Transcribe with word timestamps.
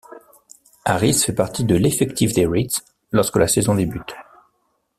Harris 0.83 1.21
fait 1.23 1.35
partie 1.35 1.63
de 1.63 1.75
l'effectif 1.75 2.33
des 2.33 2.47
Reds 2.47 2.81
lorsque 3.11 3.37
la 3.37 3.47
saison 3.47 3.75
débute. 3.75 4.15